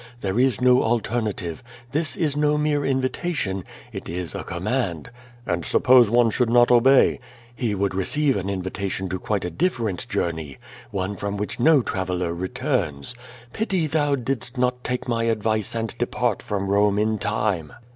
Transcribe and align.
There 0.21 0.39
is 0.39 0.59
no 0.59 0.81
alternative. 0.81 1.61
This 1.91 2.15
is 2.15 2.35
no 2.35 2.57
mere 2.57 2.83
invitation. 2.83 3.63
It 3.93 4.09
is 4.09 4.33
a 4.33 4.43
com 4.43 4.63
mand—" 4.63 5.11
\nd 5.47 5.63
suppose 5.63 6.09
one 6.09 6.31
should 6.31 6.49
not 6.49 6.71
obey?" 6.71 7.19
He 7.55 7.75
would 7.75 7.93
receive 7.93 8.35
an 8.35 8.49
invitation 8.49 9.09
to 9.09 9.19
quite 9.19 9.45
a 9.45 9.51
different 9.51 10.09
jour 10.09 10.31
ney, 10.31 10.57
one 10.89 11.15
from 11.15 11.37
which 11.37 11.59
no 11.59 11.83
traveler 11.83 12.33
returns. 12.33 13.13
Pity 13.53 13.85
thou 13.85 14.15
didst 14.15 14.57
not 14.57 14.83
take 14.83 15.07
my 15.07 15.25
advice 15.25 15.75
and 15.75 15.95
depart 15.99 16.41
from 16.41 16.67
Rome 16.71 16.97
in 16.97 17.19
time. 17.19 17.71